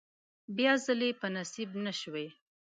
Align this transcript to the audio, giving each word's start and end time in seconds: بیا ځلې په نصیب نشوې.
بیا 0.57 0.73
ځلې 0.85 1.09
په 1.19 1.27
نصیب 1.35 1.69
نشوې. 1.85 2.27